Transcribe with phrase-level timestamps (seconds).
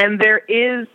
[0.00, 0.88] and there is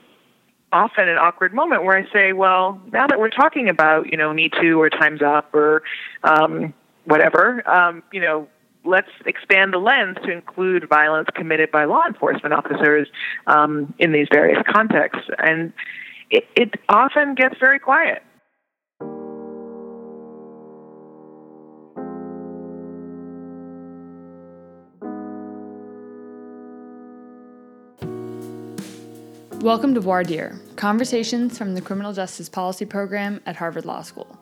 [0.71, 4.33] often an awkward moment where I say, well, now that we're talking about, you know,
[4.33, 5.83] Me Too or Time's Up or
[6.23, 6.73] um,
[7.05, 8.47] whatever, um, you know,
[8.83, 13.07] let's expand the lens to include violence committed by law enforcement officers
[13.45, 15.29] um, in these various contexts.
[15.37, 15.71] And
[16.31, 18.23] it, it often gets very quiet.
[29.65, 34.37] Welcome to Voir Dire, conversations from the Criminal Justice Policy Program at Harvard Law School.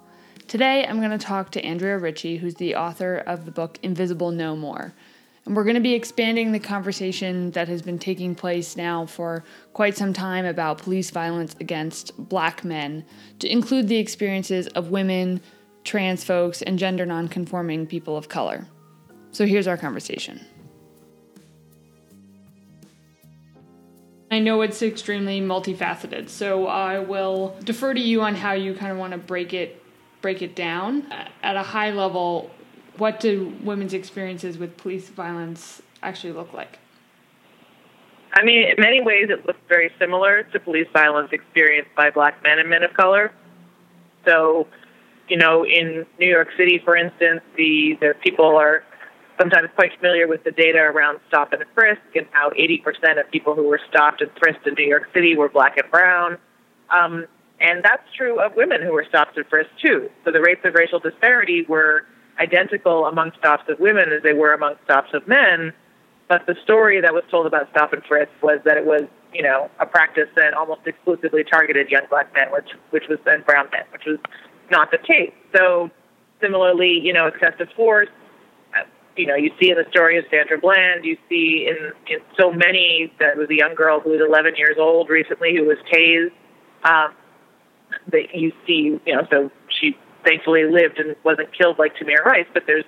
[0.50, 4.32] Today, I'm going to talk to Andrea Ritchie, who's the author of the book Invisible
[4.32, 4.94] No More.
[5.46, 9.46] And we're going to be expanding the conversation that has been taking place now for
[9.72, 13.06] quite some time about police violence against black men
[13.40, 15.40] to include the experiences of women,
[15.86, 18.68] trans folks, and gender nonconforming people of color.
[19.32, 20.42] So here's our conversation.
[24.34, 28.92] I know it's extremely multifaceted, so I will defer to you on how you kind
[28.92, 29.80] of want to break it
[30.24, 31.06] break it down
[31.44, 32.50] at a high level.
[32.98, 36.80] What do women's experiences with police violence actually look like?
[38.34, 42.42] I mean, in many ways, it looks very similar to police violence experienced by black
[42.42, 43.32] men and men of color.
[44.26, 44.68] So,
[45.28, 48.84] you know, in New York City, for instance, the the people are
[49.44, 53.56] sometimes quite familiar with the data around stop and frisk and how 80% of people
[53.56, 56.38] who were stopped and frisked in New York City were black and brown.
[56.90, 57.26] Um,
[57.60, 60.10] and that's true of women who were stopped and frisked too.
[60.24, 62.06] So the rates of racial disparity were
[62.40, 65.74] identical among stops of women as they were among stops of men.
[66.30, 69.44] But the story that was told about stop and frisk was that it was, you
[69.44, 73.68] know, a practice that almost exclusively targeted young black men, which which was and brown
[73.72, 74.20] men, which was
[74.72, 75.34] not the case.
[75.54, 75.92] So
[76.40, 78.10] similarly, you know, excessive force
[79.16, 82.52] you know, you see in the story of Sandra Bland, you see in, in so
[82.52, 86.32] many, that was a young girl who was 11 years old recently who was tased.
[86.84, 87.14] Um,
[88.12, 89.96] that you see, you know, so she
[90.26, 92.86] thankfully lived and wasn't killed like Tamir Rice, but there's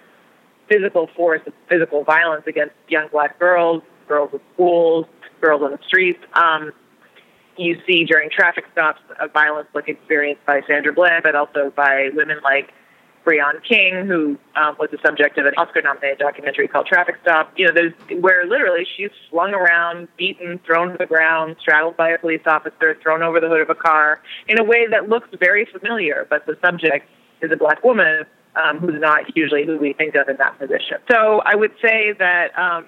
[0.67, 5.05] physical force, physical violence against young black girls, girls in schools,
[5.41, 6.19] girls on the streets.
[6.33, 6.71] Um,
[7.57, 12.09] you see during traffic stops of violence like experienced by Sandra Bland, but also by
[12.13, 12.73] women like
[13.25, 17.51] Breaion King, who um, was the subject of an Oscar-nominated documentary called Traffic Stop.
[17.57, 22.11] You know, there's where literally she's flung around, beaten, thrown to the ground, straddled by
[22.11, 25.27] a police officer, thrown over the hood of a car in a way that looks
[25.39, 27.09] very familiar, but the subject
[27.41, 28.23] is a black woman
[28.55, 30.97] um, who's not usually who we think of in that position.
[31.11, 32.85] So I would say that, um,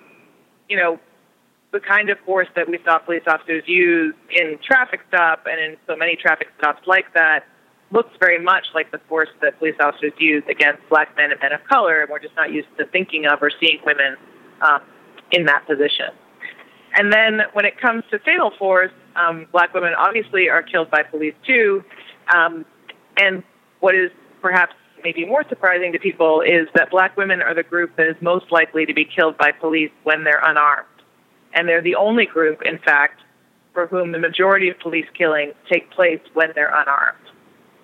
[0.70, 1.00] you know,
[1.72, 5.78] the kind of force that we saw police officers use in traffic stop and in
[5.86, 7.44] so many traffic stops like that
[7.92, 11.54] looks very much like the force that police officers use against black men and men
[11.54, 14.16] of color, and we're just not used to thinking of or seeing women
[14.62, 14.82] um,
[15.32, 16.10] in that position.
[16.96, 21.04] And then when it comes to fatal force, um, black women obviously are killed by
[21.04, 21.84] police too.
[22.34, 22.66] Um,
[23.18, 23.44] and
[23.80, 24.12] what is
[24.42, 28.16] perhaps maybe more surprising to people is that black women are the group that is
[28.22, 30.88] most likely to be killed by police when they're unarmed.
[31.54, 33.22] And they're the only group, in fact,
[33.74, 37.27] for whom the majority of police killings take place when they're unarmed.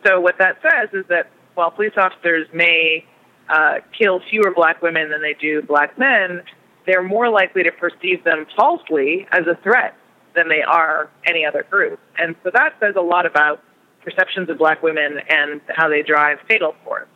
[0.06, 3.06] So what that says is that while police officers may
[3.50, 6.42] uh, kill fewer black women than they do black men,
[6.86, 9.96] they're more likely to perceive them falsely as a threat
[10.36, 12.00] than they are any other group.
[12.18, 13.62] And so that says a lot about
[14.04, 17.08] perceptions of black women and how they drive fatal force.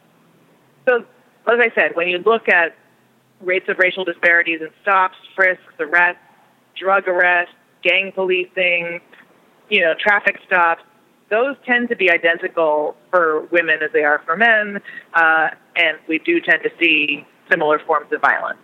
[0.88, 1.00] So,
[1.48, 2.76] as I said, when you look at
[3.42, 6.22] rates of racial disparities in stops, frisks, arrests,
[6.80, 7.54] drug arrests,
[7.84, 9.02] gang policing,
[9.70, 10.84] you know, traffic stops,
[11.30, 14.82] those tend to be identical for women as they are for men,
[15.14, 18.60] uh, and we do tend to see similar forms of violence.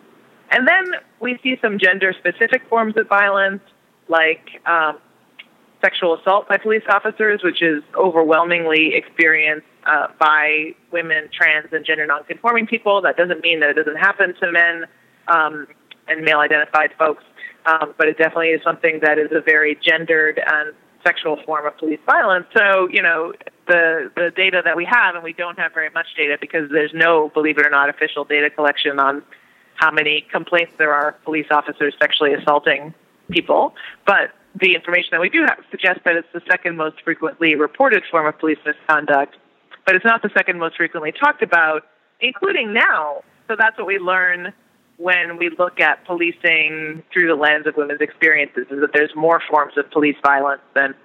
[0.51, 0.85] And then
[1.19, 3.61] we see some gender specific forms of violence,
[4.07, 4.99] like um,
[5.81, 12.05] sexual assault by police officers, which is overwhelmingly experienced uh, by women, trans, and gender
[12.05, 13.01] nonconforming people.
[13.01, 14.85] That doesn't mean that it doesn't happen to men
[15.27, 15.67] um,
[16.07, 17.23] and male identified folks,
[17.65, 21.77] um, but it definitely is something that is a very gendered and sexual form of
[21.77, 22.45] police violence.
[22.55, 23.33] So, you know,
[23.67, 26.93] the the data that we have, and we don't have very much data because there's
[26.93, 29.23] no, believe it or not, official data collection on
[29.75, 32.93] how many complaints there are of police officers sexually assaulting
[33.29, 33.73] people.
[34.05, 38.03] But the information that we do have suggests that it's the second most frequently reported
[38.09, 39.35] form of police misconduct,
[39.85, 41.87] but it's not the second most frequently talked about,
[42.19, 43.23] including now.
[43.47, 44.53] So that's what we learn
[45.03, 49.41] when we look at policing through the lens of women's experiences is that there's more
[49.49, 50.95] forms of police violence than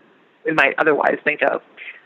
[0.44, 1.60] we might otherwise think of.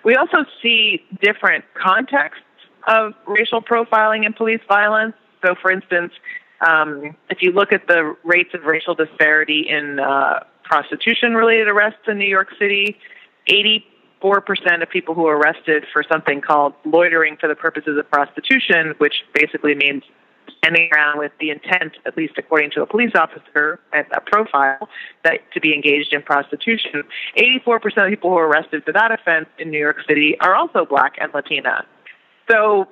[0.04, 2.42] We also see different contexts
[2.88, 5.14] of racial profiling and police violence.
[5.44, 6.12] So, for instance,
[6.66, 10.40] um, if you look at the rates of racial disparity in uh,
[10.72, 12.96] prostitution related arrests in New York City.
[13.48, 13.82] 84%
[14.82, 19.24] of people who are arrested for something called loitering for the purposes of prostitution, which
[19.34, 20.02] basically means
[20.62, 24.88] standing around with the intent, at least according to a police officer at a profile,
[25.24, 27.02] that to be engaged in prostitution.
[27.36, 30.84] 84% of people who are arrested for that offense in New York City are also
[30.84, 31.84] black and Latina.
[32.50, 32.86] So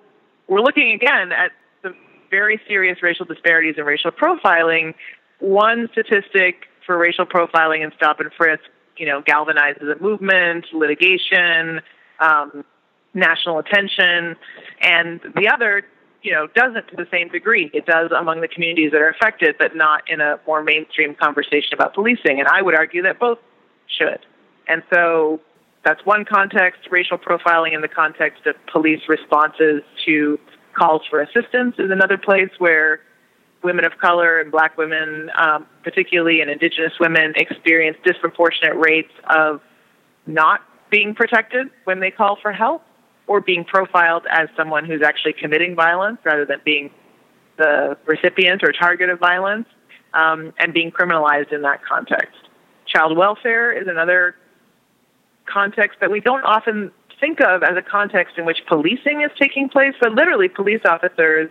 [0.48, 1.52] we're looking again at
[1.82, 1.94] some
[2.30, 4.94] very serious racial disparities in racial profiling.
[5.38, 8.64] One statistic for racial profiling and stop and frisk,
[8.96, 11.80] you know, galvanizes a movement, litigation,
[12.18, 12.64] um,
[13.14, 14.36] national attention,
[14.80, 15.84] and the other
[16.22, 17.70] you know, doesn't to the same degree.
[17.72, 21.72] It does among the communities that are affected, but not in a more mainstream conversation
[21.72, 22.38] about policing.
[22.38, 23.38] And I would argue that both
[23.86, 24.20] should.
[24.68, 25.40] And so
[25.84, 26.88] that's one context.
[26.90, 30.38] Racial profiling in the context of police responses to
[30.74, 33.00] calls for assistance is another place where
[33.62, 39.60] women of color and black women, um, particularly and indigenous women, experience disproportionate rates of
[40.26, 42.82] not being protected when they call for help
[43.30, 46.90] or being profiled as someone who's actually committing violence rather than being
[47.58, 49.68] the recipient or target of violence
[50.14, 52.36] um, and being criminalized in that context.
[52.86, 54.34] Child welfare is another
[55.46, 56.90] context that we don't often
[57.20, 61.48] think of as a context in which policing is taking place, but literally police officers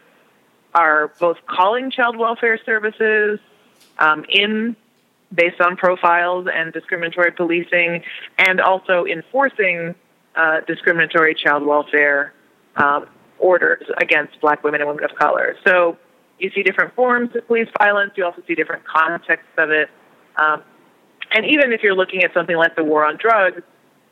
[0.76, 3.40] are both calling child welfare services
[4.00, 4.76] um, in
[5.34, 8.04] based on profiles and discriminatory policing
[8.38, 9.96] and also enforcing
[10.40, 12.34] uh, discriminatory child welfare
[12.78, 13.06] um,
[13.40, 15.56] orders against black women and women of color.
[15.68, 15.98] So
[16.40, 18.14] you see different forms of police violence.
[18.16, 19.90] You also see different contexts of it.
[20.38, 20.64] Um,
[21.36, 23.62] and even if you're looking at something like the war on drugs,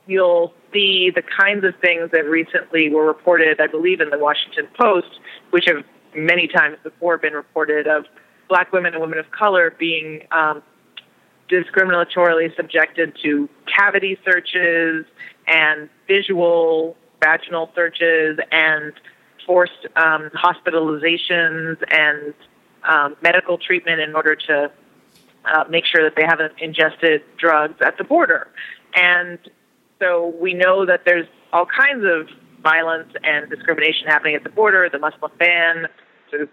[0.05, 4.67] you'll see the kinds of things that recently were reported, I believe, in the Washington
[4.79, 5.19] Post,
[5.51, 5.83] which have
[6.15, 8.05] many times before been reported of
[8.49, 10.61] black women and women of color being um,
[11.49, 15.05] discriminatorily subjected to cavity searches
[15.47, 18.93] and visual vaginal searches and
[19.45, 22.33] forced um, hospitalizations and
[22.83, 24.71] um, medical treatment in order to
[25.45, 28.47] uh, make sure that they haven't ingested drugs at the border.
[28.95, 29.39] And
[29.99, 32.27] so we know that there's all kinds of
[32.61, 35.87] violence and discrimination happening at the border, the Muslim ban,
[36.29, 36.49] sort of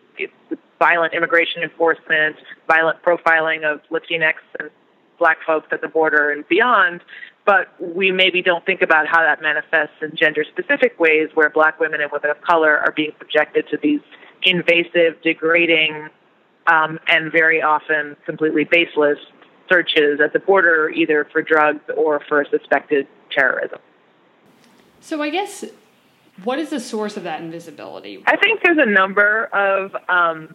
[0.78, 2.36] violent immigration enforcement,
[2.68, 4.70] violent profiling of Latinx and
[5.18, 7.00] black folks at the border and beyond
[7.44, 11.78] but we maybe don't think about how that manifests in gender specific ways where black
[11.78, 14.00] women and women of color are being subjected to these
[14.44, 16.08] invasive, degrading,
[16.66, 19.18] um, and very often completely baseless
[19.68, 23.78] searches at the border, either for drugs or for suspected terrorism.
[25.00, 25.64] So, I guess,
[26.44, 28.22] what is the source of that invisibility?
[28.26, 30.54] I think there's a number of um,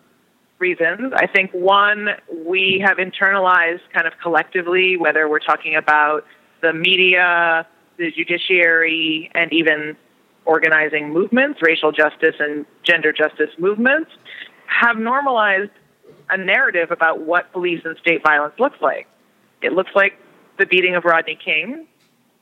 [0.60, 1.14] reasons.
[1.16, 2.10] I think one,
[2.46, 6.26] we have internalized kind of collectively, whether we're talking about
[6.62, 7.66] the media,
[7.98, 9.96] the judiciary, and even
[10.46, 14.12] organizing movements, racial justice and gender justice movements,
[14.66, 15.72] have normalized
[16.30, 19.08] a narrative about what police and state violence looks like.
[19.62, 20.14] It looks like
[20.58, 21.88] the beating of Rodney King,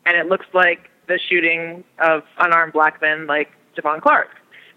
[0.06, 4.30] and it looks like the shooting of unarmed black men like Stephon Clark.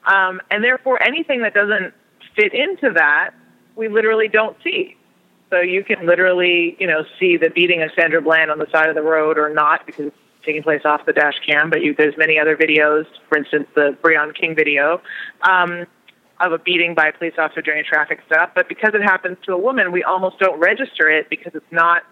[0.07, 1.93] Um, and therefore, anything that doesn't
[2.41, 3.31] fit into that,
[3.77, 4.97] we literally don't see.
[5.51, 8.89] So you can literally, you know, see the beating of Sandra Bland on the side
[8.89, 11.71] of the road or not because it's taking place off the dash cam.
[11.71, 15.03] But you, there's many other videos, for instance, the Breaion King video.
[15.43, 15.87] Um,
[16.41, 19.37] of a beating by a police officer during a traffic stop, but because it happens
[19.45, 22.03] to a woman, we almost don't register it because it's not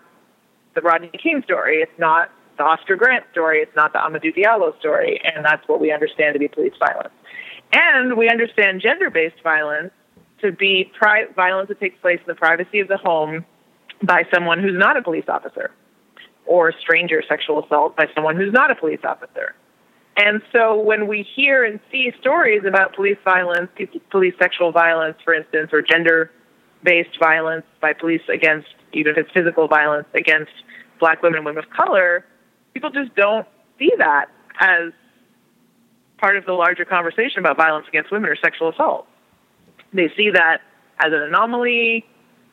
[0.74, 1.78] the Rodney King story.
[1.78, 3.60] It's not the Oscar Grant story.
[3.60, 7.14] It's not the Amadou Diallo story, and that's what we understand to be police violence.
[7.72, 9.92] And we understand gender-based violence
[10.40, 13.44] to be pri- violence that takes place in the privacy of the home
[14.02, 15.70] by someone who's not a police officer,
[16.46, 19.54] or stranger sexual assault by someone who's not a police officer.
[20.16, 23.70] And so when we hear and see stories about police violence,
[24.10, 26.30] police sexual violence, for instance, or gender
[26.82, 30.50] based violence by police against, even if it's physical violence against
[30.98, 32.24] black women and women of color,
[32.74, 33.46] people just don't
[33.78, 34.26] see that
[34.58, 34.92] as
[36.18, 39.06] part of the larger conversation about violence against women or sexual assault.
[39.92, 40.60] They see that
[40.98, 42.04] as an anomaly,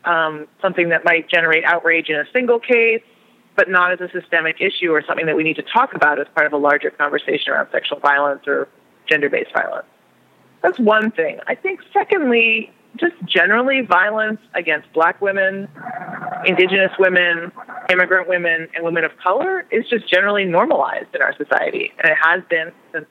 [0.05, 3.01] um, something that might generate outrage in a single case,
[3.55, 6.27] but not as a systemic issue or something that we need to talk about as
[6.35, 8.67] part of a larger conversation around sexual violence or
[9.09, 9.87] gender based violence.
[10.61, 11.39] That's one thing.
[11.47, 15.67] I think, secondly, just generally, violence against black women,
[16.45, 17.51] indigenous women,
[17.89, 21.91] immigrant women, and women of color is just generally normalized in our society.
[21.99, 23.05] And it has been since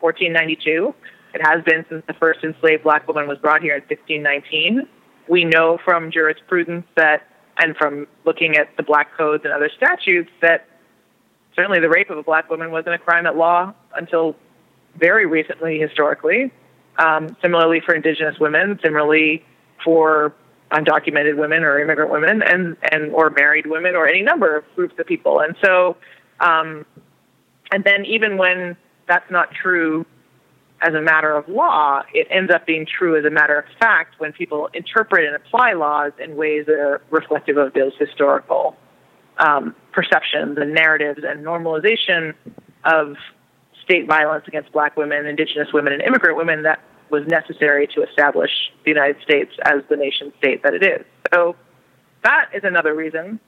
[0.00, 0.94] 1492.
[1.34, 4.86] It has been since the first enslaved black woman was brought here in 1619.
[5.28, 7.26] We know from jurisprudence that
[7.58, 10.66] and from looking at the black codes and other statutes that
[11.54, 14.36] certainly the rape of a black woman wasn't a crime at law until
[14.96, 16.52] very recently historically.
[16.98, 19.44] Um, similarly for indigenous women, similarly
[19.82, 20.34] for
[20.72, 24.94] undocumented women or immigrant women and, and or married women or any number of groups
[24.98, 25.40] of people.
[25.40, 25.96] And so
[26.40, 26.84] um,
[27.72, 28.76] and then even when
[29.08, 30.04] that's not true
[30.82, 34.18] as a matter of law, it ends up being true as a matter of fact
[34.18, 38.76] when people interpret and apply laws in ways that are reflective of those historical
[39.38, 42.34] um, perceptions and narratives and normalization
[42.84, 43.14] of
[43.84, 48.50] state violence against black women, indigenous women, and immigrant women that was necessary to establish
[48.84, 51.04] the United States as the nation state that it is.
[51.32, 51.54] So
[52.24, 53.38] that is another reason.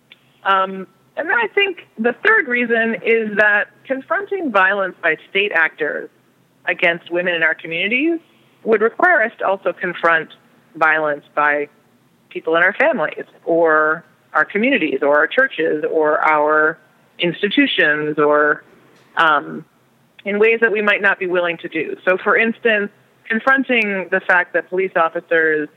[0.45, 0.87] Um,
[1.17, 6.11] and then I think the third reason is that confronting violence by state actors
[6.67, 8.21] against women in our communities
[8.65, 10.31] would require us to also confront
[10.75, 11.69] violence by
[12.31, 16.79] people in our families or our communities or our churches or our
[17.19, 18.65] institutions or
[19.17, 19.65] um,
[20.25, 21.97] in ways that we might not be willing to do.
[22.05, 22.91] So, for instance,
[23.29, 25.69] confronting the fact that police officers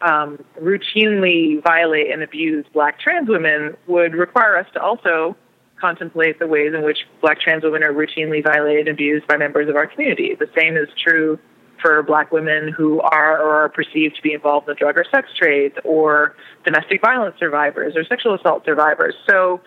[0.00, 5.36] um, routinely violate and abuse black trans women would require us to also
[5.80, 9.68] contemplate the ways in which black trans women are routinely violated and abused by members
[9.68, 10.34] of our community.
[10.34, 11.38] The same is true
[11.80, 15.04] for black women who are or are perceived to be involved in the drug or
[15.10, 19.14] sex trade or domestic violence survivors or sexual assault survivors.
[19.28, 19.60] So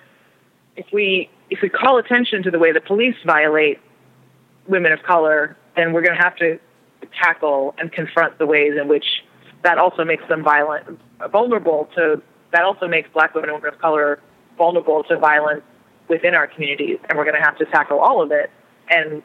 [0.75, 3.79] if we if we call attention to the way the police violate
[4.67, 6.59] women of color, then we're going to have to
[7.21, 9.05] tackle and confront the ways in which
[9.63, 10.99] that also makes them violent,
[11.31, 12.21] vulnerable to.
[12.51, 14.19] That also makes Black women and women of color
[14.57, 15.61] vulnerable to violence
[16.09, 18.49] within our communities, and we're going to have to tackle all of it.
[18.89, 19.21] And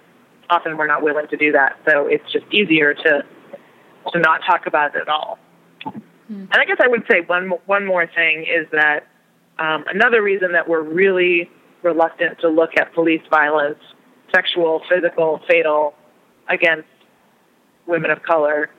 [0.50, 3.24] often we're not willing to do that, so it's just easier to
[4.12, 5.38] to not talk about it at all.
[5.86, 5.96] Mm.
[6.28, 9.06] And I guess I would say one one more thing is that
[9.58, 11.50] um, another reason that we're really
[11.82, 13.78] reluctant to look at police violence,
[14.34, 15.94] sexual, physical, fatal,
[16.48, 16.88] against
[17.86, 18.70] women of color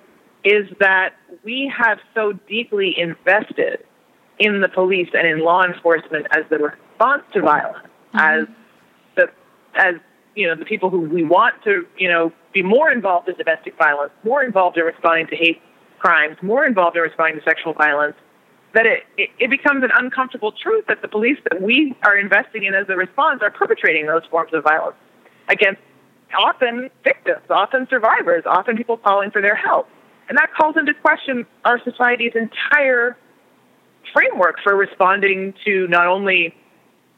[0.44, 3.84] is that we have so deeply invested
[4.40, 8.42] in the police and in law enforcement as the response to violence, mm-hmm.
[8.42, 8.48] as
[9.16, 9.30] the
[9.76, 9.96] as
[10.36, 13.78] you know the people who we want to you know be more involved in domestic
[13.78, 15.62] violence, more involved in responding to hate
[16.00, 18.16] crimes, more involved in responding to sexual violence,
[18.74, 22.64] that it, it, it becomes an uncomfortable truth that the police that we are investing
[22.64, 24.96] in as a response are perpetrating those forms of violence
[25.50, 25.82] against
[26.38, 29.88] often victims, often survivors, often people calling for their help.
[30.28, 33.16] And that calls into question our society's entire
[34.14, 36.54] framework for responding to not only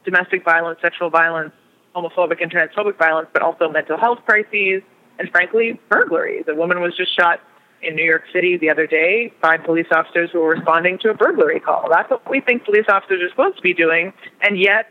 [0.08, 1.52] domestic violence, sexual violence,
[1.94, 4.82] homophobic and transphobic violence, but also mental health crises
[5.18, 6.44] and, frankly, burglaries.
[6.48, 7.40] A woman was just shot
[7.82, 11.14] in New York City the other day by police officers who were responding to a
[11.14, 11.88] burglary call.
[11.90, 14.12] That's what we think police officers are supposed to be doing.
[14.42, 14.90] And yet,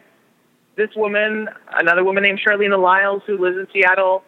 [0.75, 4.23] this woman, another woman named Charleena Lyles, who lives in Seattle,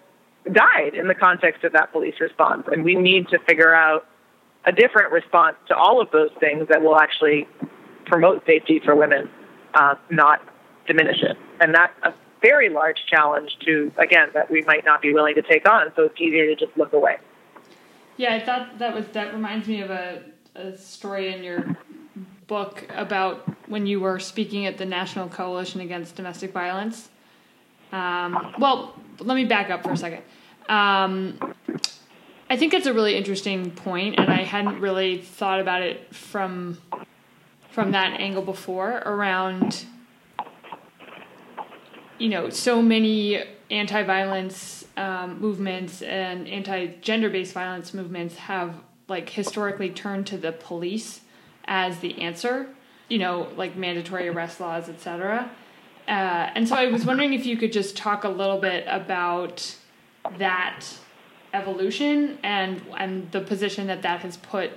[0.51, 2.63] died in the context of that police response.
[2.71, 4.07] And we need to figure out
[4.65, 7.47] a different response to all of those things that will actually
[8.05, 9.29] promote safety for women,
[9.75, 10.41] uh, not
[10.89, 11.37] diminish it.
[11.61, 15.41] And that's a very large challenge to, again, that we might not be willing to
[15.41, 15.91] take on.
[15.95, 17.17] So it's easier to just look away.
[18.17, 20.23] Yeah, I thought that was that reminds me of a,
[20.55, 21.77] a story in your
[22.47, 27.09] book about when you were speaking at the National Coalition Against Domestic Violence.
[27.91, 30.23] Um, well, let me back up for a second.
[30.67, 31.37] Um,
[32.49, 36.79] I think it's a really interesting point, and I hadn't really thought about it from
[37.71, 39.01] from that angle before.
[39.05, 39.85] Around,
[42.19, 48.75] you know, so many anti-violence um, movements and anti-gender-based violence movements have
[49.07, 51.21] like historically turned to the police
[51.65, 52.67] as the answer.
[53.07, 55.49] You know, like mandatory arrest laws, etc.
[56.07, 56.11] Uh,
[56.53, 59.75] and so I was wondering if you could just talk a little bit about
[60.37, 60.85] that
[61.53, 64.71] evolution and and the position that that has put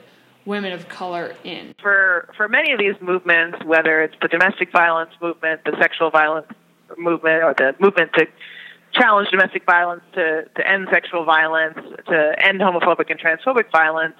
[0.46, 1.74] women of color in.
[1.80, 6.46] For for many of these movements, whether it's the domestic violence movement, the sexual violence
[6.98, 8.26] movement, or the movement to
[8.92, 14.14] challenge domestic violence, to, to end sexual violence, to end homophobic and transphobic violence,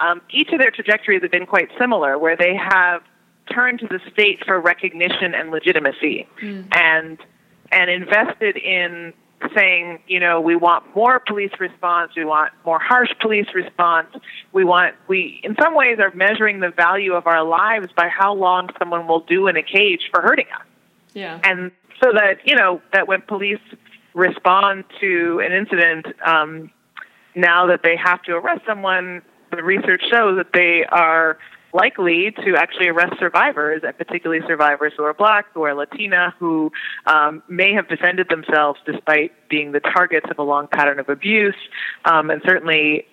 [0.00, 3.02] um, each of their trajectories have been quite similar, where they have
[3.52, 6.66] turned to the state for recognition and legitimacy, mm.
[6.76, 7.18] and
[7.72, 9.12] and invested in
[9.54, 14.08] saying, you know, we want more police response, we want more harsh police response,
[14.52, 18.34] we want, we, in some ways, are measuring the value of our lives by how
[18.34, 20.66] long someone will do in a cage for hurting us.
[21.14, 21.40] Yeah.
[21.42, 21.70] And
[22.02, 23.60] so that, you know, that when police
[24.14, 26.70] respond to an incident, um,
[27.34, 31.38] now that they have to arrest someone, the research shows that they are
[31.72, 36.72] likely to actually arrest survivors, and particularly survivors who are black, who are Latina, who
[37.06, 41.54] um, may have defended themselves despite being the targets of a long pattern of abuse,
[42.04, 43.06] um, and certainly,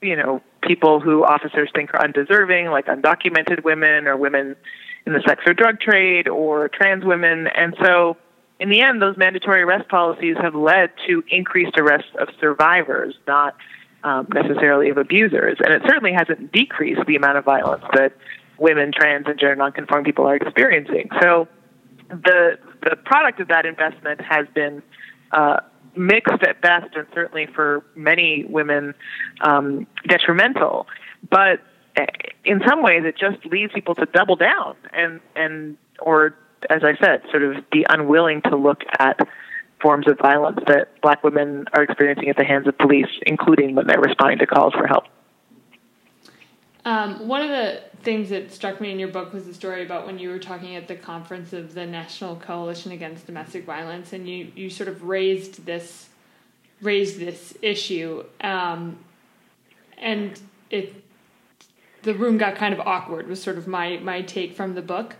[0.00, 4.56] you know, people who officers think are undeserving, like undocumented women or women
[5.06, 7.46] in the sex or drug trade or trans women.
[7.46, 8.16] And so,
[8.58, 13.56] in the end, those mandatory arrest policies have led to increased arrests of survivors, not
[14.04, 15.58] um, necessarily of abusers.
[15.64, 18.12] And it certainly hasn't decreased the amount of violence that
[18.58, 21.08] women, trans, and gender nonconforming people are experiencing.
[21.20, 21.48] So
[22.08, 24.82] the the product of that investment has been
[25.32, 25.60] uh,
[25.96, 28.94] mixed at best, and certainly for many women,
[29.40, 30.86] um, detrimental.
[31.28, 31.60] But
[32.44, 36.34] in some ways, it just leads people to double down and and or,
[36.68, 39.18] as I said, sort of be unwilling to look at
[39.80, 43.86] forms of violence that black women are experiencing at the hands of police, including when
[43.86, 45.04] they're responding to calls for help.
[46.84, 50.06] Um, one of the things that struck me in your book was the story about
[50.06, 54.28] when you were talking at the conference of the National Coalition Against Domestic Violence, and
[54.28, 56.08] you, you sort of raised this
[56.80, 58.98] raised this issue, um,
[59.98, 60.99] and it
[62.02, 63.28] the room got kind of awkward.
[63.28, 65.16] Was sort of my my take from the book.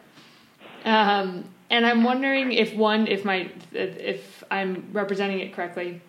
[0.85, 6.01] Um, and I'm wondering if one, if my, if I'm representing it correctly,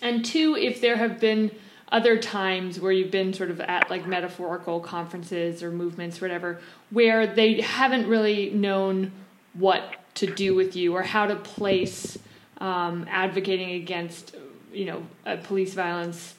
[0.00, 1.50] and two, if there have been
[1.92, 6.60] other times where you've been sort of at like metaphorical conferences or movements, or whatever,
[6.90, 9.12] where they haven't really known
[9.52, 12.18] what to do with you or how to place
[12.58, 14.34] um, advocating against,
[14.72, 16.34] you know, uh, police violence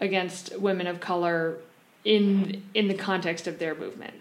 [0.00, 1.56] against women of color
[2.04, 4.14] in in the context of their movement.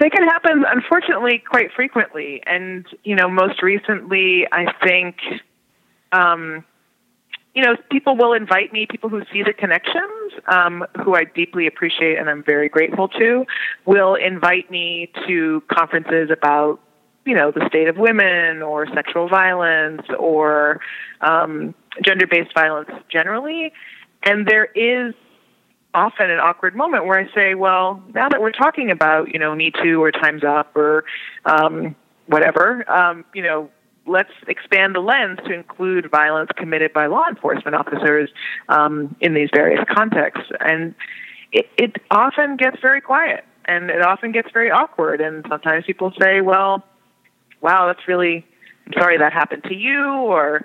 [0.00, 2.40] They can happen, unfortunately, quite frequently.
[2.46, 5.16] And, you know, most recently, I think,
[6.12, 6.64] um,
[7.54, 11.66] you know, people will invite me, people who see the connections, um, who I deeply
[11.66, 13.44] appreciate and I'm very grateful to,
[13.86, 16.78] will invite me to conferences about,
[17.24, 20.80] you know, the state of women or sexual violence or
[21.22, 23.72] um, gender based violence generally.
[24.22, 25.14] And there is
[25.98, 29.54] often an awkward moment where I say, well, now that we're talking about, you know,
[29.54, 31.04] Me Too or Time's Up or
[31.44, 31.94] um,
[32.26, 33.68] whatever, um, you know,
[34.06, 38.30] let's expand the lens to include violence committed by law enforcement officers
[38.68, 40.50] um, in these various contexts.
[40.60, 40.94] And
[41.52, 45.20] it, it often gets very quiet and it often gets very awkward.
[45.20, 46.84] And sometimes people say, well,
[47.60, 48.46] wow, that's really,
[48.86, 50.64] I'm sorry that happened to you, or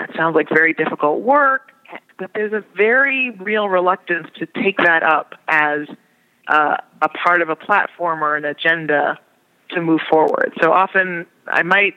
[0.00, 1.72] it sounds like very difficult work
[2.18, 5.86] but there's a very real reluctance to take that up as
[6.48, 9.18] uh, a part of a platform or an agenda
[9.70, 10.52] to move forward.
[10.60, 11.94] So often I might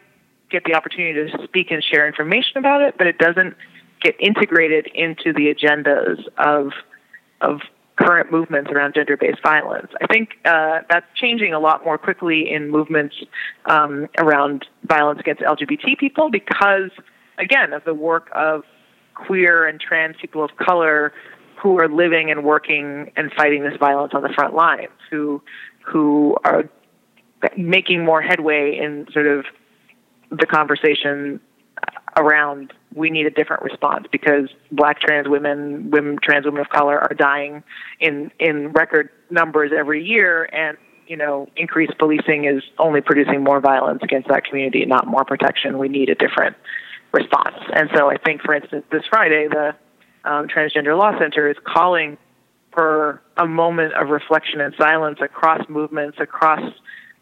[0.49, 3.55] get the opportunity to speak and share information about it, but it doesn't
[4.01, 6.73] get integrated into the agendas of
[7.39, 7.61] of
[7.95, 9.91] current movements around gender-based violence.
[10.01, 13.15] I think uh, that's changing a lot more quickly in movements
[13.65, 16.89] um, around violence against LGBT people because,
[17.37, 18.63] again, of the work of
[19.13, 21.13] queer and trans people of color
[21.61, 25.41] who are living and working and fighting this violence on the front lines, who
[25.85, 26.69] who are
[27.57, 29.45] making more headway in sort of
[30.31, 31.39] the conversation
[32.17, 36.99] around we need a different response because black trans women, women trans women of color
[36.99, 37.63] are dying
[37.99, 43.59] in in record numbers every year and you know increased policing is only producing more
[43.59, 45.77] violence against that community, not more protection.
[45.77, 46.55] We need a different
[47.11, 47.55] response.
[47.73, 49.75] And so I think, for instance, this Friday, the
[50.23, 52.17] um, Transgender Law Center is calling
[52.73, 56.61] for a moment of reflection and silence across movements, across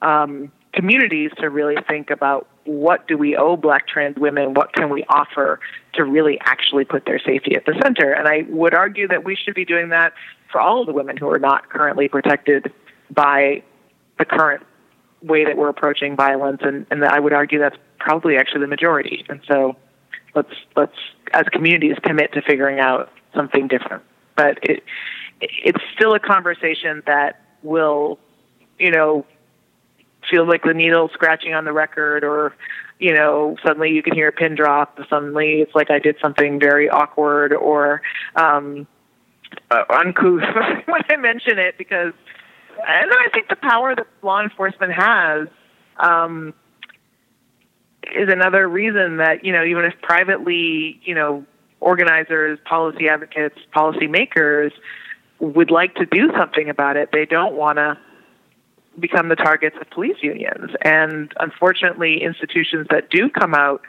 [0.01, 4.89] um, communities to really think about what do we owe black trans women, what can
[4.89, 5.59] we offer
[5.93, 8.11] to really actually put their safety at the center.
[8.13, 10.13] And I would argue that we should be doing that
[10.51, 12.71] for all of the women who are not currently protected
[13.09, 13.63] by
[14.19, 14.63] the current
[15.21, 19.25] way that we're approaching violence, and, and I would argue that's probably actually the majority.
[19.29, 19.75] And so
[20.35, 20.95] let's let's
[21.33, 24.03] as communities commit to figuring out something different.
[24.35, 24.83] But it
[25.41, 28.19] it's still a conversation that will,
[28.77, 29.25] you know,
[30.29, 32.55] feel like the needle scratching on the record or
[32.99, 34.99] you know, suddenly you can hear a pin drop.
[35.09, 38.01] Suddenly it's like I did something very awkward or
[38.35, 38.87] um,
[39.71, 40.41] uh, uncouth
[40.85, 42.13] when I mention it because
[42.87, 45.47] and I think the power that law enforcement has
[45.97, 46.53] um,
[48.15, 51.45] is another reason that you know even if privately you know
[51.79, 54.73] organizers, policy advocates, policy makers
[55.39, 57.97] would like to do something about it, they don't want to
[58.99, 60.71] become the targets of police unions.
[60.81, 63.81] And unfortunately, institutions that do come out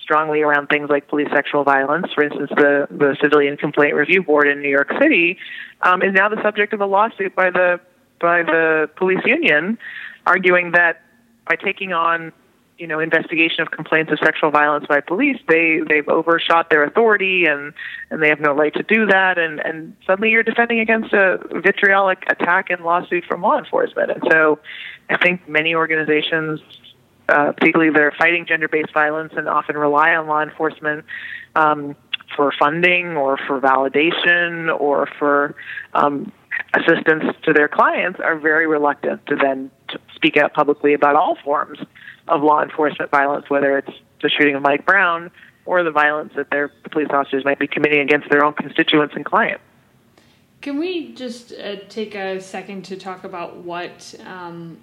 [0.00, 4.48] strongly around things like police sexual violence, for instance, the, the Civilian Complaint Review Board
[4.48, 5.38] in New York City,
[5.82, 7.80] um, is now the subject of a lawsuit by the
[8.22, 9.78] by the police union,
[10.26, 11.02] arguing that
[11.46, 12.32] by taking on
[12.78, 17.44] you know investigation of complaints of sexual violence by police they they've overshot their authority
[17.44, 17.74] and
[18.10, 19.38] and they have no right to do that.
[19.38, 24.10] And and suddenly you're defending against a vitriolic attack and lawsuit from law enforcement.
[24.10, 24.58] And so
[25.10, 26.60] i think many organizations
[27.28, 31.04] uh, particularly that are fighting gender-based violence and often rely on law enforcement
[31.54, 31.96] um,
[32.36, 35.54] for funding or for validation or for
[35.94, 36.32] um,
[36.74, 39.70] assistance to their clients are very reluctant to then
[40.14, 41.78] speak out publicly about all forms
[42.28, 43.90] of law enforcement violence, whether it's
[44.22, 45.30] the shooting of Mike Brown
[45.64, 49.24] or the violence that their police officers might be committing against their own constituents and
[49.24, 49.62] clients.
[50.60, 54.78] Can we just uh, take a second to talk about what um,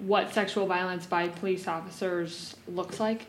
[0.00, 3.26] what sexual violence by police officers looks like?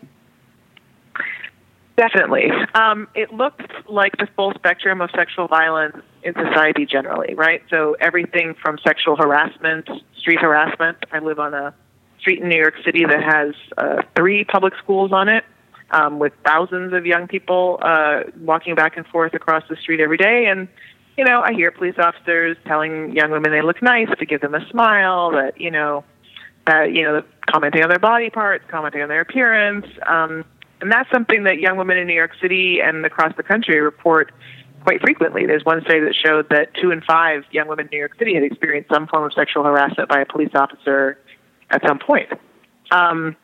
[1.98, 2.50] Definitely.
[2.74, 7.62] Um, it looks like the full spectrum of sexual violence in society generally, right?
[7.70, 10.98] So everything from sexual harassment, street harassment.
[11.14, 11.74] I live on a
[12.20, 15.46] street in New York City that has uh, three public schools on it,
[15.92, 20.18] um, with thousands of young people uh, walking back and forth across the street every
[20.18, 20.48] day.
[20.48, 20.68] And
[21.18, 24.54] you know, I hear police officers telling young women they look nice to give them
[24.54, 25.32] a smile.
[25.32, 26.04] That you know,
[26.68, 29.86] that you know, commenting on their body parts, commenting on their appearance.
[30.06, 30.44] Um,
[30.82, 34.32] and that's something that young women in New York City and across the country report
[34.84, 35.46] quite frequently.
[35.46, 38.36] There's one study that showed that two in five young women in New York City
[38.36, 41.18] had experienced some form of sexual harassment by a police officer
[41.72, 42.30] at some point.
[42.92, 43.36] Um,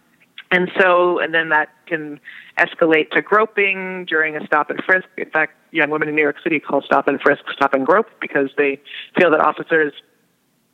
[0.52, 2.20] and so, and then that can
[2.60, 5.08] escalate to groping during a stop and frisk.
[5.17, 8.10] In fact, young women in New York City call stop and frisk stop and grope
[8.20, 8.80] because they
[9.17, 9.94] feel that officers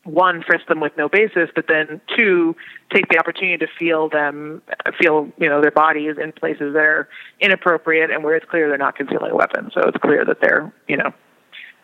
[0.07, 2.55] one frisk them with no basis, but then two
[2.93, 4.61] take the opportunity to feel them
[4.99, 7.09] feel you know their bodies in places that are
[7.41, 9.69] inappropriate and where it's clear they're not concealing a weapon.
[9.73, 11.13] So it's clear that they're you know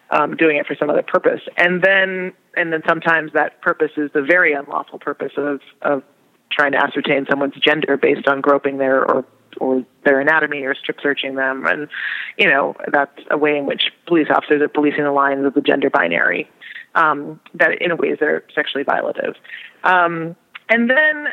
[0.10, 4.10] um, doing it for some other purpose, and then and then sometimes that purpose is
[4.14, 6.04] the very unlawful purpose of of
[6.52, 9.26] trying to ascertain someone's gender based on groping their or
[9.58, 11.66] or their anatomy or strip searching them.
[11.66, 11.90] And
[12.38, 15.62] you know that's a way in which police officers are policing the lines of the
[15.62, 16.50] gender binary
[16.96, 19.36] um, that in a ways that are sexually violative.
[19.84, 20.36] Um,
[20.70, 21.28] and then,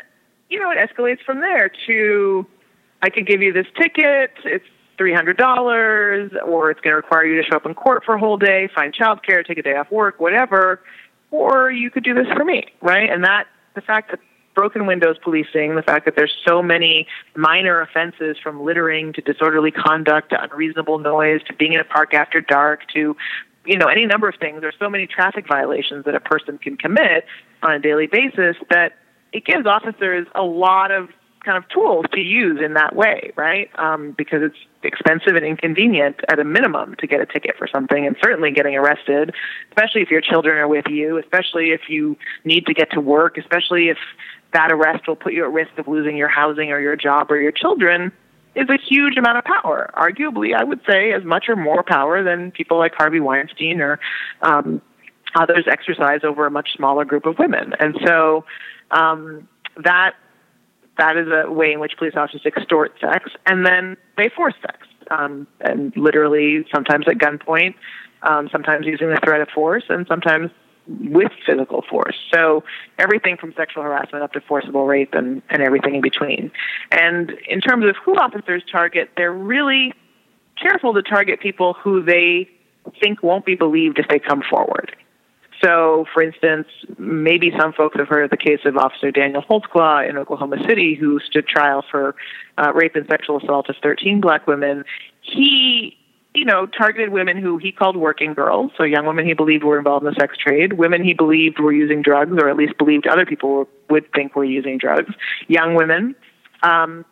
[0.49, 2.45] you know, it escalates from there to
[3.01, 4.65] I could give you this ticket, it's
[4.99, 8.37] $300, or it's going to require you to show up in court for a whole
[8.37, 10.81] day, find childcare, take a day off work, whatever,
[11.31, 13.09] or you could do this for me, right?
[13.09, 14.19] And that, the fact that
[14.53, 19.71] broken windows policing, the fact that there's so many minor offenses from littering to disorderly
[19.71, 23.15] conduct to unreasonable noise to being in a park after dark to
[23.65, 24.61] you know, any number of things.
[24.61, 27.25] There's so many traffic violations that a person can commit
[27.61, 28.93] on a daily basis that
[29.33, 31.09] it gives officers a lot of
[31.43, 33.69] kind of tools to use in that way, right?
[33.79, 38.05] Um, because it's expensive and inconvenient at a minimum to get a ticket for something,
[38.05, 39.33] and certainly getting arrested,
[39.69, 43.37] especially if your children are with you, especially if you need to get to work,
[43.37, 43.97] especially if
[44.53, 47.37] that arrest will put you at risk of losing your housing or your job or
[47.37, 48.11] your children
[48.55, 49.89] is a huge amount of power.
[49.95, 53.99] Arguably, I would say as much or more power than people like Harvey Weinstein or
[54.41, 54.81] um,
[55.35, 57.73] others exercise over a much smaller group of women.
[57.79, 58.45] And so
[58.91, 59.47] um,
[59.83, 60.15] that
[60.97, 64.87] that is a way in which police officers extort sex, and then they force sex,
[65.09, 67.75] um, and literally sometimes at gunpoint,
[68.23, 70.51] um, sometimes using the threat of force, and sometimes
[70.99, 72.15] with physical force.
[72.33, 72.63] So
[72.97, 76.51] everything from sexual harassment up to forcible rape and, and everything in between.
[76.91, 79.93] And in terms of who officers target, they're really
[80.61, 82.49] careful to target people who they
[82.99, 84.95] think won't be believed if they come forward.
[85.63, 90.09] So, for instance, maybe some folks have heard of the case of Officer Daniel Holtzclaw
[90.09, 92.15] in Oklahoma City, who stood trial for
[92.57, 94.83] uh, rape and sexual assault of 13 black women.
[95.21, 95.97] He
[96.33, 99.77] you know, targeted women who he called working girls, so young women he believed were
[99.77, 103.05] involved in the sex trade, women he believed were using drugs, or at least believed
[103.07, 105.13] other people would think were using drugs,
[105.47, 106.15] young women,
[106.63, 107.03] um,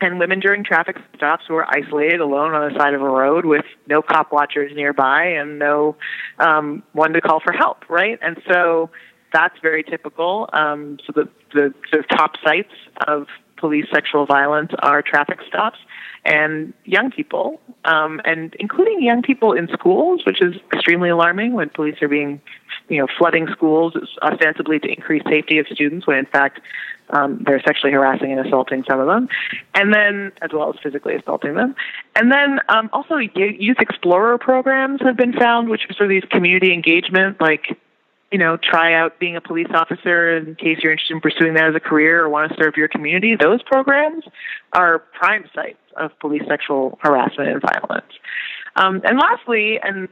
[0.00, 3.44] and women during traffic stops who were isolated alone on the side of a road
[3.46, 5.96] with no cop watchers nearby and no
[6.38, 8.18] um, one to call for help, right?
[8.22, 8.90] And so
[9.32, 10.48] that's very typical.
[10.52, 12.72] Um, so the, the sort of top sites
[13.06, 13.26] of
[13.58, 15.78] police sexual violence are traffic stops
[16.24, 21.68] and young people, um, and including young people in schools, which is extremely alarming when
[21.70, 22.40] police are being,
[22.88, 26.60] you know, flooding schools ostensibly to increase safety of students, when in fact
[27.10, 29.28] um, they're sexually harassing and assaulting some of them,
[29.74, 31.74] and then as well as physically assaulting them,
[32.14, 36.28] and then um, also youth explorer programs have been found, which are sort of these
[36.30, 37.78] community engagement, like
[38.30, 41.64] you know, try out being a police officer in case you're interested in pursuing that
[41.64, 43.36] as a career or want to serve your community.
[43.36, 44.24] Those programs
[44.74, 48.12] are prime sites of police sexual harassment and violence.
[48.76, 50.08] Um, and lastly, and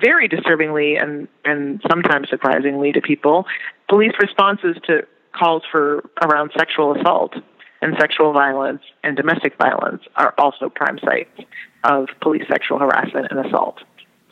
[0.00, 3.46] very disturbingly and, and sometimes surprisingly to people,
[3.88, 7.34] police responses to calls for around sexual assault
[7.82, 11.48] and sexual violence and domestic violence are also prime sites
[11.84, 13.80] of police sexual harassment and assault.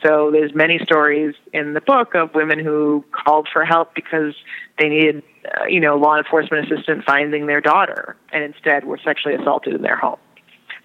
[0.06, 4.34] So there's many stories in the book of women who called for help because
[4.78, 9.34] they needed, uh, you know, law enforcement assistance finding their daughter, and instead were sexually
[9.34, 10.18] assaulted in their home,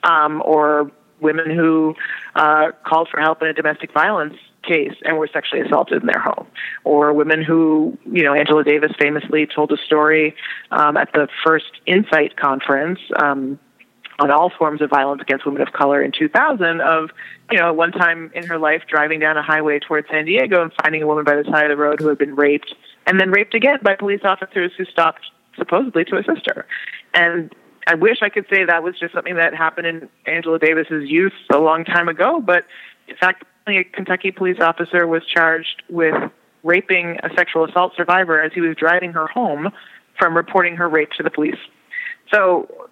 [0.03, 1.93] um, or women who
[2.35, 6.21] uh, called for help in a domestic violence case and were sexually assaulted in their
[6.21, 6.47] home,
[6.83, 10.35] or women who, you know, Angela Davis famously told a story
[10.71, 12.99] um, at the first INCITE conference.
[13.21, 13.59] Um,
[14.19, 17.09] on all forms of violence against women of color in 2000 of,
[17.51, 20.71] you know, one time in her life driving down a highway towards San Diego and
[20.81, 22.73] finding a woman by the side of the road who had been raped
[23.07, 25.21] and then raped again by police officers who stopped
[25.57, 26.65] supposedly to assist her.
[27.13, 27.53] And
[27.87, 31.33] I wish I could say that was just something that happened in Angela Davis's youth
[31.51, 32.65] a long time ago, but
[33.07, 36.15] in fact, a Kentucky police officer was charged with
[36.63, 39.71] raping a sexual assault survivor as he was driving her home
[40.17, 41.57] from reporting her rape to the police.
[42.31, 42.89] So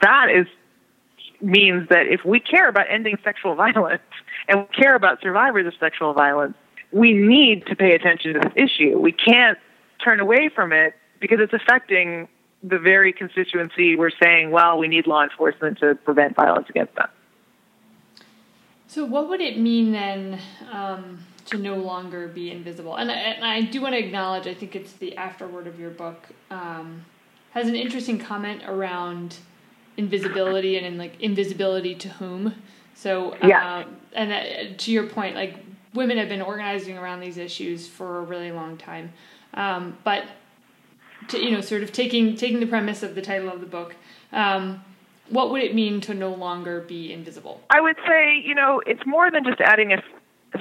[0.00, 0.46] that is
[1.40, 4.02] means that if we care about ending sexual violence
[4.48, 6.54] and we care about survivors of sexual violence,
[6.92, 8.98] we need to pay attention to this issue.
[8.98, 9.58] We can't
[10.02, 12.28] turn away from it because it's affecting
[12.62, 17.08] the very constituency we're saying, well, we need law enforcement to prevent violence against them.
[18.86, 20.38] So, what would it mean then
[20.70, 22.96] um, to no longer be invisible?
[22.96, 25.90] And I, and I, do want to acknowledge, I think it's the afterword of your
[25.90, 27.04] book, um,
[27.50, 29.36] has an interesting comment around
[29.96, 32.54] invisibility and in like invisibility to whom.
[32.94, 33.84] So, uh, yeah.
[34.12, 35.56] and uh, to your point, like
[35.94, 39.12] women have been organizing around these issues for a really long time.
[39.54, 40.24] Um, but
[41.28, 43.94] to, you know, sort of taking taking the premise of the title of the book,
[44.32, 44.82] um,
[45.30, 47.60] what would it mean to no longer be invisible?
[47.70, 50.02] I would say, you know, it's more than just adding a,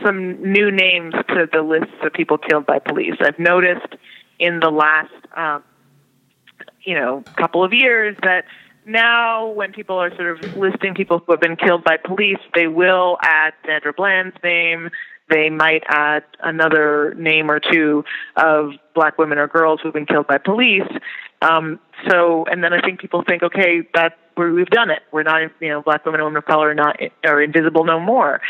[0.04, 3.16] some new names to the lists of people killed by police.
[3.20, 3.96] I've noticed
[4.40, 5.64] in the last, um,
[6.84, 8.46] you know, couple of years that
[8.86, 12.68] now when people are sort of listing people who have been killed by police, they
[12.68, 14.90] will add Sandra Bland's name.
[15.30, 18.04] They might add another name or two
[18.36, 20.90] of black women or girls who've been killed by police.
[21.42, 25.02] Um, so, and then I think people think, okay, that we've done it.
[25.12, 28.00] We're not, you know, black women and women of color are not are invisible no
[28.00, 28.42] more.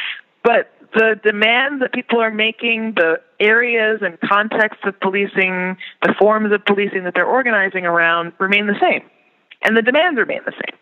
[0.43, 6.51] But the demands that people are making, the areas and contexts of policing, the forms
[6.51, 9.09] of policing that they're organizing around remain the same
[9.63, 10.77] and the demands remain the same.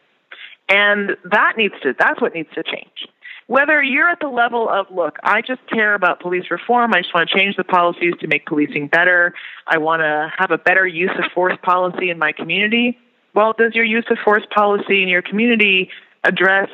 [0.69, 3.07] And that needs to, that's what needs to change.
[3.47, 7.13] Whether you're at the level of, look, I just care about police reform, I just
[7.13, 9.33] want to change the policies to make policing better,
[9.67, 12.97] I want to have a better use of force policy in my community.
[13.35, 15.89] Well, does your use of force policy in your community
[16.23, 16.69] address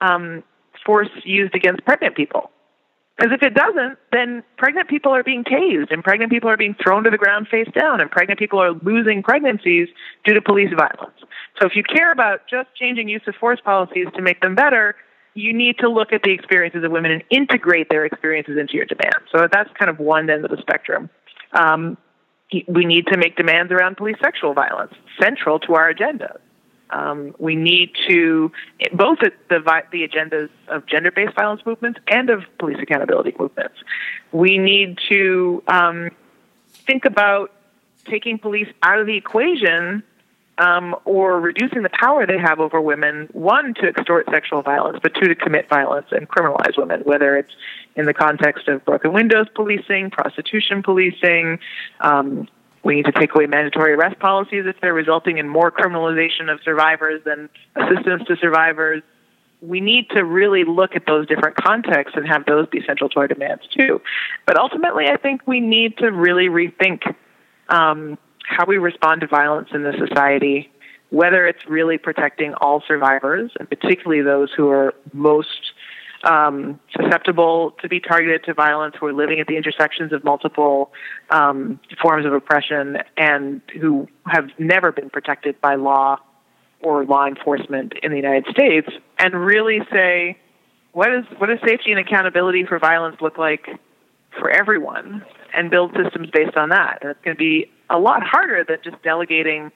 [0.00, 0.42] um,
[0.86, 2.50] force used against pregnant people?
[3.16, 6.74] Because if it doesn't, then pregnant people are being tased, and pregnant people are being
[6.82, 9.88] thrown to the ground face down, and pregnant people are losing pregnancies
[10.24, 11.16] due to police violence.
[11.60, 14.96] So if you care about just changing use of force policies to make them better,
[15.34, 18.86] you need to look at the experiences of women and integrate their experiences into your
[18.86, 19.30] demands.
[19.30, 21.08] So that's kind of one end of the spectrum.
[21.52, 21.96] Um,
[22.68, 26.38] we need to make demands around police sexual violence central to our agenda.
[26.90, 28.52] Um, we need to
[28.92, 33.76] both the the agendas of gender-based violence movements and of police accountability movements.
[34.32, 36.10] We need to um,
[36.86, 37.52] think about
[38.04, 40.02] taking police out of the equation
[40.58, 45.14] um, or reducing the power they have over women, one, to extort sexual violence, but
[45.14, 47.50] two, to commit violence and criminalize women, whether it's
[47.96, 51.58] in the context of broken windows policing, prostitution policing.
[52.00, 52.48] Um,
[52.84, 56.60] we need to take away mandatory arrest policies if they're resulting in more criminalization of
[56.62, 59.02] survivors than assistance to survivors.
[59.62, 63.20] We need to really look at those different contexts and have those be central to
[63.20, 64.02] our demands too.
[64.46, 67.14] But ultimately, I think we need to really rethink
[67.70, 70.70] um, how we respond to violence in the society,
[71.08, 75.72] whether it's really protecting all survivors, and particularly those who are most
[76.24, 80.92] um, susceptible to be targeted to violence, who are living at the intersections of multiple
[81.30, 86.18] um, forms of oppression, and who have never been protected by law
[86.80, 90.38] or law enforcement in the United States, and really say,
[90.92, 93.68] what is what does safety and accountability for violence look like
[94.38, 96.98] for everyone, and build systems based on that.
[97.00, 99.70] And it's going to be a lot harder than just delegating,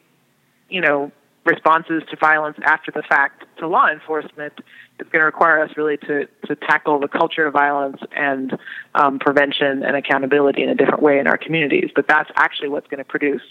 [0.69, 1.13] you know,
[1.45, 4.53] responses to violence after the fact to law enforcement.
[4.99, 8.59] It's going to require us really to, to tackle the culture of violence and
[8.95, 11.91] um, prevention and accountability in a different way in our communities.
[11.95, 13.43] But that's actually what's going to produce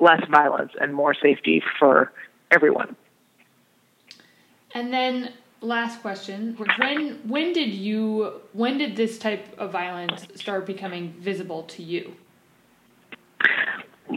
[0.00, 2.12] less violence and more safety for
[2.50, 2.96] everyone.
[4.74, 6.56] And then last question.
[6.78, 12.14] When when did you when did this type of violence start becoming visible to you?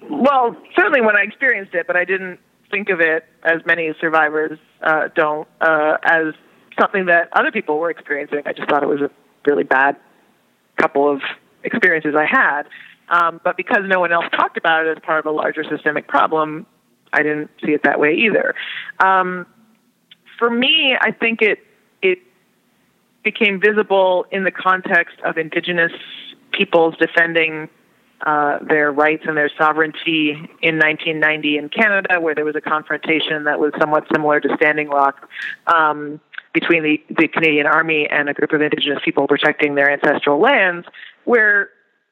[0.10, 4.60] Well, certainly when I experienced it, but I didn't think of it as many survivors
[4.84, 6.34] uh, don't uh, as
[6.80, 8.42] something that other people were experiencing.
[8.46, 9.12] I just thought it was a
[9.46, 9.96] really bad
[10.78, 11.22] couple of
[11.64, 12.64] experiences I had.
[13.10, 16.08] Um, but because no one else talked about it as part of a larger systemic
[16.08, 16.66] problem,
[17.12, 18.54] I didn't see it that way either.
[19.04, 19.48] Um,
[20.38, 21.60] for me, I think it
[22.02, 22.20] it
[23.24, 25.92] became visible in the context of indigenous
[26.52, 27.68] peoples defending
[28.26, 33.46] uh, their rights and their sovereignty in 1990 in Canada, where there was a confrontation
[33.46, 35.30] that was somewhat similar to Standing Rock
[35.68, 36.20] um,
[36.54, 40.88] between the, the Canadian Army and a group of Indigenous people protecting their ancestral lands,
[41.26, 41.70] where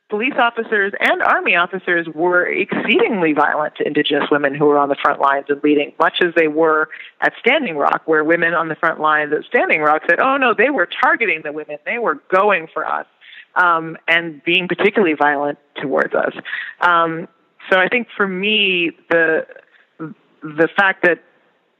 [0.09, 4.95] police officers and army officers were exceedingly violent to indigenous women who were on the
[4.95, 6.87] front lines and leading, much as they were
[7.21, 10.53] at Standing Rock, where women on the front lines at Standing Rock said, oh no,
[10.53, 13.05] they were targeting the women, they were going for us,
[13.55, 16.33] um, and being particularly violent towards us.
[16.79, 17.27] Um,
[17.69, 19.45] so I think for me, the
[20.41, 21.21] the fact that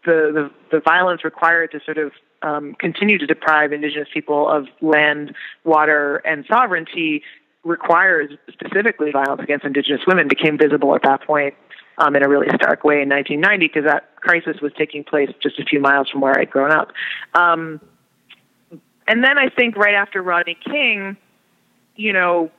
[0.06, 4.68] the, the, the violence required to sort of um, continue to deprive indigenous people of
[4.82, 7.24] land, water, and sovereignty
[7.64, 11.54] requires specifically violence against indigenous women became visible at that point
[11.98, 15.60] um, in a really stark way in 1990 because that crisis was taking place just
[15.60, 16.92] a few miles from where I'd grown up.
[17.34, 17.82] Um,
[19.08, 21.18] and then I think right after Rodney King,
[21.96, 22.52] you know,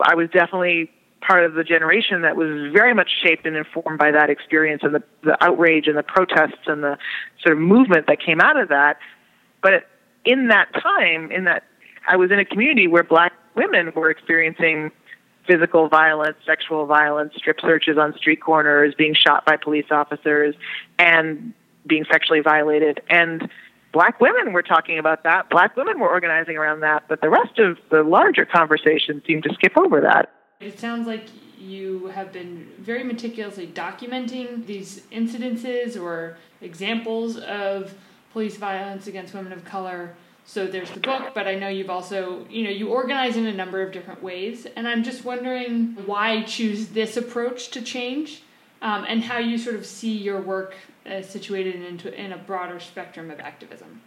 [0.00, 4.12] I was definitely part of the generation that was very much shaped and informed by
[4.12, 6.96] that experience and the, the outrage and the protests and the
[7.42, 8.98] sort of movement that came out of that.
[9.62, 9.86] But
[10.24, 11.64] in that time, in that
[12.08, 14.90] I was in a community where black women were experiencing
[15.46, 20.54] physical violence, sexual violence, strip searches on street corners, being shot by police officers,
[20.98, 21.52] and
[21.86, 23.00] being sexually violated.
[23.08, 23.48] And
[23.92, 25.48] black women were talking about that.
[25.50, 27.04] Black women were organizing around that.
[27.08, 30.32] But the rest of the larger conversation seemed to skip over that.
[30.60, 31.26] It sounds like
[31.58, 37.94] you have been very meticulously documenting these incidences or examples of
[38.36, 42.46] police violence against women of color so there's the book, but I know you've also,
[42.50, 44.66] you know, you organize in a number of different ways.
[44.76, 48.42] And I'm just wondering why choose this approach to change
[48.82, 50.74] um, and how you sort of see your work
[51.06, 54.02] uh, situated into in a broader spectrum of activism.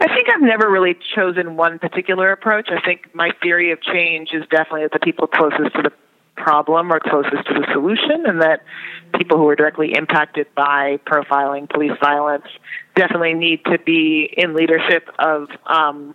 [0.00, 2.68] I think I've never really chosen one particular approach.
[2.70, 5.92] I think my theory of change is definitely that the people closest to the
[6.36, 8.62] problem are closest to the solution, and that
[9.18, 12.46] people who are directly impacted by profiling, police violence,
[12.94, 16.14] definitely need to be in leadership of, um,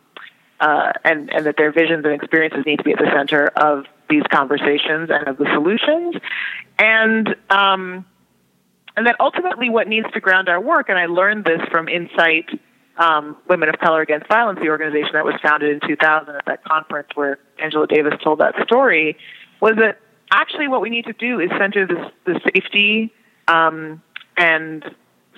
[0.60, 3.86] uh, and and that their visions and experiences need to be at the center of
[4.10, 6.16] these conversations and of the solutions,
[6.80, 7.36] and.
[7.50, 8.06] Um,
[8.98, 12.60] and that ultimately, what needs to ground our work, and I learned this from INCITE
[12.98, 16.64] um, Women of Color Against Violence, the organization that was founded in 2000 at that
[16.64, 19.18] conference where Angela Davis told that story,
[19.60, 20.00] was that
[20.32, 23.14] actually what we need to do is center the, the safety
[23.48, 24.02] um,
[24.38, 24.84] and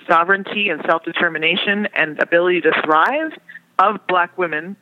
[0.08, 3.32] sovereignty and self-determination and ability to thrive
[3.78, 4.76] of black women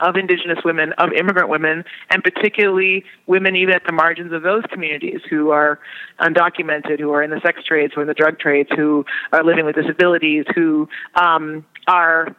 [0.00, 4.64] of indigenous women, of immigrant women, and particularly women even at the margins of those
[4.70, 5.78] communities who are
[6.20, 9.44] undocumented, who are in the sex trades, who are in the drug trades, who are
[9.44, 12.34] living with disabilities, who um, are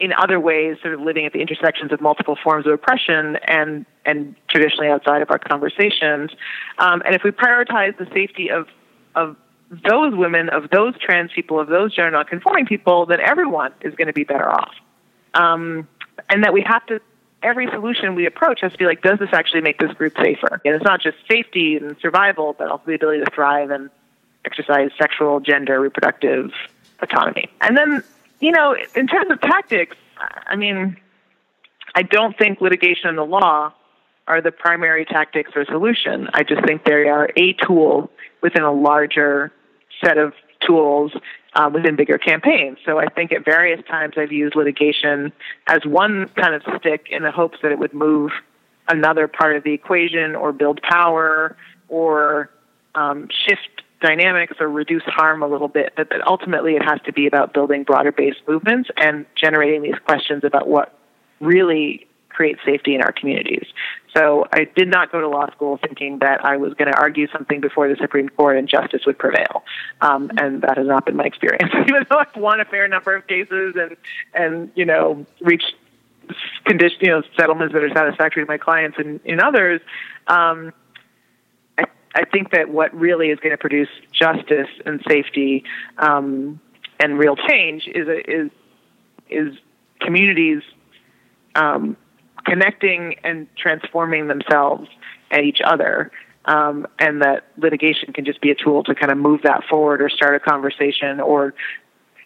[0.00, 3.86] in other ways sort of living at the intersections of multiple forms of oppression and
[4.04, 6.30] and traditionally outside of our conversations.
[6.78, 8.68] Um, and if we prioritize the safety of
[9.14, 9.36] of
[9.70, 14.08] those women, of those trans people, of those gender nonconforming people, then everyone is going
[14.08, 14.74] to be better off.
[15.32, 15.88] Um,
[16.28, 17.00] and that we have to
[17.42, 20.60] every solution we approach has to be like, does this actually make this group safer?
[20.64, 23.90] And it's not just safety and survival, but also the ability to thrive and
[24.44, 26.52] exercise sexual, gender, reproductive
[27.00, 27.50] autonomy.
[27.60, 28.02] And then
[28.40, 29.96] you know, in terms of tactics,
[30.46, 30.96] I mean,
[31.94, 33.72] I don't think litigation and the law
[34.26, 36.28] are the primary tactics or solution.
[36.32, 38.10] I just think they are a tool
[38.42, 39.52] within a larger
[40.02, 40.32] set of
[40.66, 41.12] tools
[41.54, 42.78] uh, within bigger campaigns.
[42.84, 45.32] So I think at various times I've used litigation
[45.66, 48.32] as one kind of stick in the hopes that it would move
[48.88, 51.56] another part of the equation or build power
[51.88, 52.50] or
[52.94, 57.26] um, shift dynamics or reduce harm a little bit, but, ultimately it has to be
[57.26, 60.98] about building broader based movements and generating these questions about what
[61.40, 63.66] really creates safety in our communities.
[64.16, 67.26] So I did not go to law school thinking that I was going to argue
[67.28, 69.64] something before the Supreme Court and justice would prevail,
[70.00, 71.72] um, and that has not been my experience.
[71.88, 73.96] Even though I've won a fair number of cases and
[74.34, 75.74] and you know reached
[76.64, 79.80] condition you know settlements that are satisfactory to my clients and in others.
[80.26, 80.72] Um,
[82.14, 85.64] I think that what really is going to produce justice and safety
[85.98, 86.60] um,
[87.00, 88.50] and real change is is
[89.28, 89.54] is
[90.00, 90.62] communities
[91.54, 91.96] um,
[92.44, 94.88] connecting and transforming themselves
[95.30, 96.10] and each other.
[96.46, 100.02] Um, and that litigation can just be a tool to kind of move that forward
[100.02, 101.54] or start a conversation or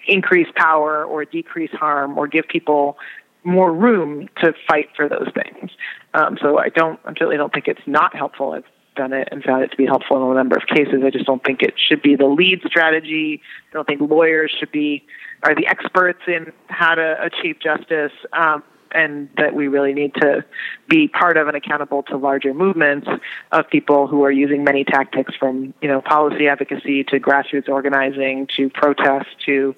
[0.09, 2.99] increase power or decrease harm or give people
[3.45, 5.71] more room to fight for those things.
[6.15, 8.53] Um, so I don't, I certainly don't think it's not helpful.
[8.53, 8.65] I've
[8.99, 11.03] done it and found it to be helpful in a number of cases.
[11.03, 13.41] I just don't think it should be the lead strategy.
[13.71, 15.07] I don't think lawyers should be
[15.43, 18.13] are the experts in how to achieve justice.
[18.33, 20.43] Um, and that we really need to
[20.89, 23.07] be part of and accountable to larger movements
[23.53, 28.49] of people who are using many tactics from you know policy advocacy to grassroots organizing
[28.57, 29.75] to protest to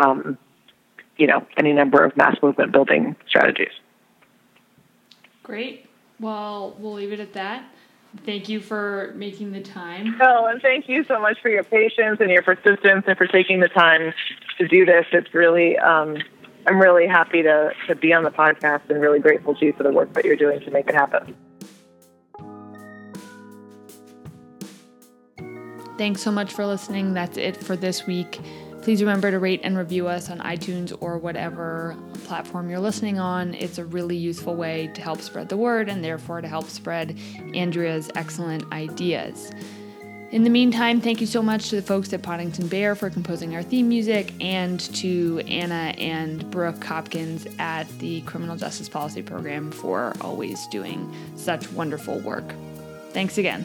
[0.00, 0.38] um,
[1.16, 3.72] you know any number of mass movement building strategies.
[5.42, 5.86] Great.
[6.20, 7.64] Well, we'll leave it at that.
[8.26, 10.18] Thank you for making the time.
[10.20, 13.60] Oh, and thank you so much for your patience and your persistence and for taking
[13.60, 14.12] the time
[14.58, 15.06] to do this.
[15.12, 16.18] It's really, um,
[16.66, 19.82] I'm really happy to, to be on the podcast and really grateful to you for
[19.82, 21.34] the work that you're doing to make it happen.
[25.98, 27.14] Thanks so much for listening.
[27.14, 28.40] That's it for this week.
[28.82, 33.54] Please remember to rate and review us on iTunes or whatever platform you're listening on.
[33.54, 37.16] It's a really useful way to help spread the word and therefore to help spread
[37.54, 39.52] Andrea's excellent ideas.
[40.32, 43.54] In the meantime, thank you so much to the folks at Podington Bear for composing
[43.54, 49.70] our theme music and to Anna and Brooke Hopkins at the Criminal Justice Policy Program
[49.70, 52.52] for always doing such wonderful work.
[53.10, 53.64] Thanks again.